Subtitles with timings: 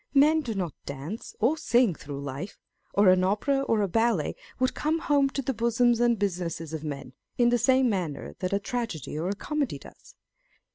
[0.15, 2.57] Men do not dance or sing through life;
[2.95, 6.83] or an Opera or a ballet would" come home to the bosoms and businesses of
[6.83, 10.15] men," in the same manner that a Tragedy or Comedy does.